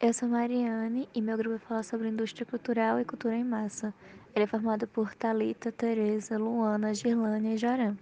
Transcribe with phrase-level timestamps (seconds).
[0.00, 3.94] Eu sou Mariane e meu grupo vai falar sobre indústria cultural e cultura em massa.
[4.34, 7.96] Ele é formado por Talita, Teresa, Luana, Girlânia e Jaran.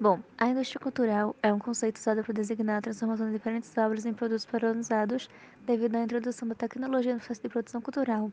[0.00, 4.06] Bom, a indústria cultural é um conceito usado para designar a transformação de diferentes obras
[4.06, 5.28] em produtos padronizados
[5.66, 8.32] devido à introdução da tecnologia no processo de produção cultural.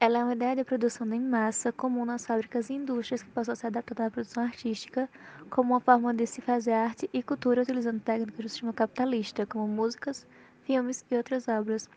[0.00, 3.54] Ela é uma ideia de produção em massa comum nas fábricas e indústrias que possam
[3.54, 5.08] ser adaptada à produção artística
[5.48, 9.68] como uma forma de se fazer arte e cultura utilizando técnicas do sistema capitalista, como
[9.68, 10.26] músicas,
[10.64, 11.88] filmes e outras obras,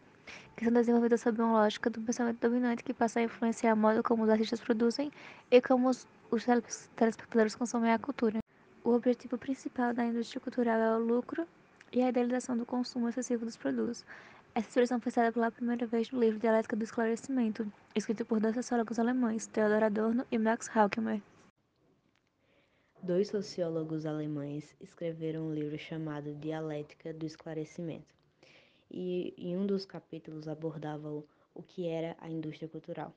[0.55, 4.03] que são desenvolvidas sob uma lógica do pensamento dominante que passa a influenciar a modo
[4.03, 5.11] como os artistas produzem
[5.49, 6.05] e como os,
[6.95, 8.39] telespectadores consomem a cultura.
[8.83, 11.47] O objetivo principal da indústria cultural é o lucro
[11.91, 14.05] e a idealização do consumo excessivo dos produtos.
[14.53, 18.55] Essa expressão foi citada pela primeira vez no livro Dialética do Esclarecimento, escrito por dois
[18.55, 21.21] sociólogos alemães, Theodor Adorno e Max Halkemer.
[23.03, 28.16] Dois sociólogos alemães escreveram um livro chamado Dialética do Esclarecimento
[28.89, 33.13] e em um dos capítulos abordava o, o que era a indústria cultural.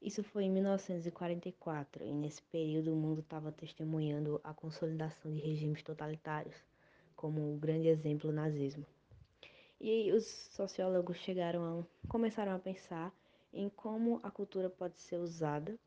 [0.00, 5.82] Isso foi em 1944 e nesse período o mundo estava testemunhando a consolidação de regimes
[5.82, 6.54] totalitários,
[7.16, 8.84] como o grande exemplo o nazismo.
[9.80, 13.14] E os sociólogos chegaram a, começaram a pensar
[13.52, 15.78] em como a cultura pode ser usada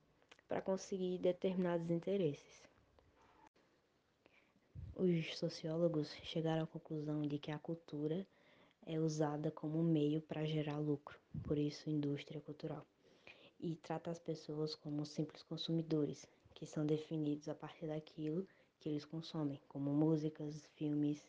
[0.48, 2.68] para conseguir determinados interesses.
[4.96, 8.26] Os sociólogos chegaram à conclusão de que a cultura
[8.88, 12.86] é usada como meio para gerar lucro, por isso indústria cultural,
[13.60, 18.48] e trata as pessoas como simples consumidores, que são definidos a partir daquilo
[18.80, 21.22] que eles consomem, como músicas, filmes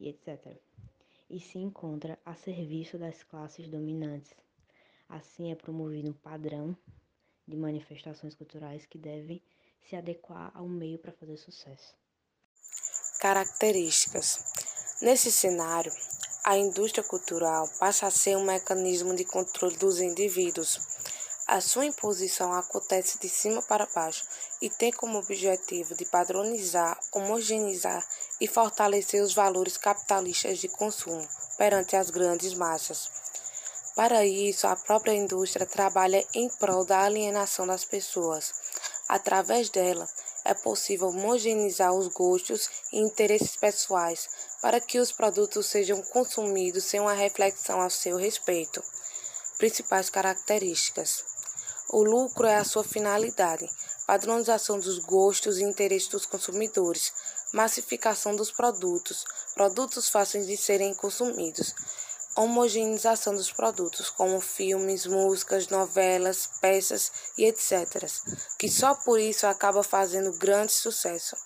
[0.00, 0.56] e etc.
[1.30, 4.34] E se encontra a serviço das classes dominantes.
[5.08, 6.76] Assim é promovido um padrão
[7.46, 9.40] de manifestações culturais que devem
[9.88, 11.94] se adequar ao meio para fazer sucesso.
[13.20, 14.44] Características.
[15.00, 15.92] Nesse cenário,
[16.44, 20.80] a indústria cultural passa a ser um mecanismo de controle dos indivíduos.
[21.46, 24.24] A sua imposição acontece de cima para baixo
[24.60, 28.06] e tem como objetivo de padronizar, homogeneizar
[28.40, 31.26] e fortalecer os valores capitalistas de consumo
[31.56, 33.10] perante as grandes massas.
[33.96, 38.52] Para isso, a própria indústria trabalha em prol da alienação das pessoas.
[39.08, 40.06] Através dela,
[40.44, 44.28] é possível homogeneizar os gostos e interesses pessoais
[44.62, 48.82] para que os produtos sejam consumidos sem uma reflexão a seu respeito.
[49.58, 51.24] Principais características:
[51.90, 53.68] o lucro é a sua finalidade,
[54.06, 57.12] padronização dos gostos e interesses dos consumidores,
[57.52, 59.24] massificação dos produtos,
[59.54, 61.74] produtos fáceis de serem consumidos,
[62.38, 68.06] homogeneização dos produtos, como filmes, músicas, novelas, peças e etc.,
[68.58, 71.36] que só por isso acaba fazendo grande sucesso.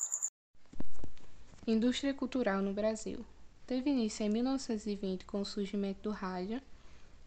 [1.67, 3.25] Indústria cultural no Brasil.
[3.67, 6.61] Teve início em 1920 com o surgimento do rádio,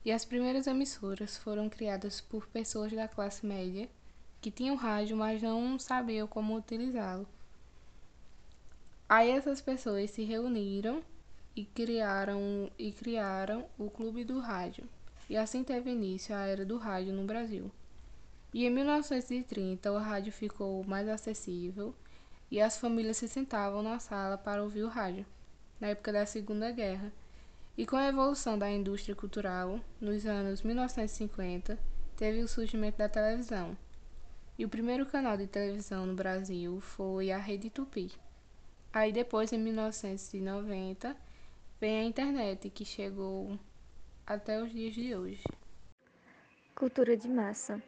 [0.03, 3.89] e as primeiras emissoras foram criadas por pessoas da classe média
[4.39, 7.27] que tinham rádio, mas não sabiam como utilizá-lo.
[9.09, 11.03] Aí essas pessoas se reuniram
[11.55, 14.83] e criaram e criaram o Clube do Rádio.
[15.29, 17.71] E assim teve início a era do rádio no Brasil.
[18.53, 21.95] E em 1930 o rádio ficou mais acessível
[22.51, 25.25] e as famílias se sentavam na sala para ouvir o rádio,
[25.79, 27.11] na época da Segunda Guerra.
[27.77, 31.77] E com a evolução da indústria cultural, nos anos 1950,
[32.15, 33.77] teve o surgimento da televisão.
[34.57, 38.11] E o primeiro canal de televisão no Brasil foi a Rede Tupi.
[38.93, 41.17] Aí depois, em 1990,
[41.79, 43.59] vem a internet, que chegou
[44.25, 45.43] até os dias de hoje.
[46.73, 47.81] Cultura de massa.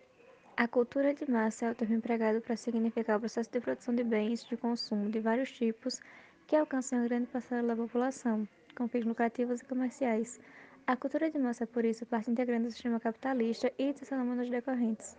[0.55, 4.03] A cultura de massa é o termo empregado para significar o processo de produção de
[4.03, 5.99] bens de consumo de vários tipos
[6.47, 10.39] que alcançam uma grande parcela da população, com fins lucrativos e comerciais.
[10.87, 14.09] A cultura de massa é, por isso, parte integrante do sistema capitalista e de seus
[14.09, 15.17] fenômenos decorrentes.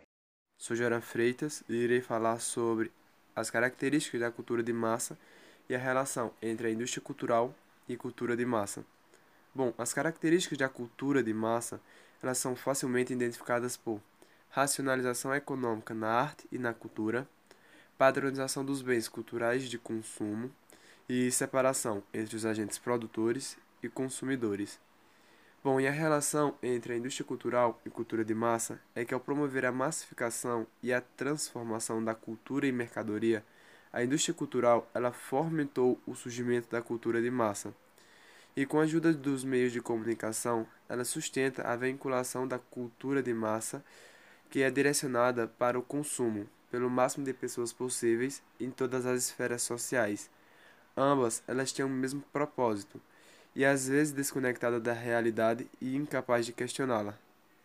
[0.56, 2.90] Sou Joran Freitas e irei falar sobre
[3.36, 5.16] as características da cultura de massa
[5.68, 7.54] e a relação entre a indústria cultural
[7.88, 8.84] e cultura de massa.
[9.54, 11.80] Bom, as características da cultura de massa
[12.22, 14.00] elas são facilmente identificadas por
[14.50, 17.28] racionalização econômica na arte e na cultura,
[17.96, 20.50] padronização dos bens culturais de consumo
[21.08, 24.78] e separação entre os agentes produtores e consumidores.
[25.62, 29.20] Bom, e a relação entre a indústria cultural e cultura de massa é que ao
[29.20, 33.44] promover a massificação e a transformação da cultura em mercadoria,
[33.92, 37.74] a indústria cultural ela fomentou o surgimento da cultura de massa.
[38.56, 43.32] E com a ajuda dos meios de comunicação, ela sustenta a vinculação da cultura de
[43.32, 43.84] massa
[44.50, 49.62] que é direcionada para o consumo pelo máximo de pessoas possíveis em todas as esferas
[49.62, 50.30] sociais.
[50.96, 53.00] Ambas elas têm o mesmo propósito,
[53.54, 57.18] e às vezes desconectada da realidade e incapaz de questioná-la.